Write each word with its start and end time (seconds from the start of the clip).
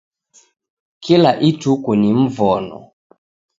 Kila 1.03 1.31
ituku 1.39 1.95
ni 1.95 2.13
mvono 2.13 2.77